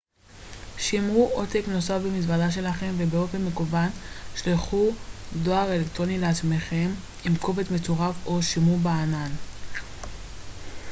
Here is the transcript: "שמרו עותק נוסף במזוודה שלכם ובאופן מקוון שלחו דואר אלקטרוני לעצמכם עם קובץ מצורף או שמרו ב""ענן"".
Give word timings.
"שמרו 0.77 1.29
עותק 1.33 1.61
נוסף 1.67 1.97
במזוודה 2.05 2.51
שלכם 2.51 2.93
ובאופן 2.97 3.41
מקוון 3.45 3.89
שלחו 4.35 4.89
דואר 5.43 5.71
אלקטרוני 5.73 6.17
לעצמכם 6.19 6.87
עם 7.25 7.37
קובץ 7.37 7.71
מצורף 7.71 8.15
או 8.25 8.43
שמרו 8.43 8.77
ב""ענן"". 8.77 9.29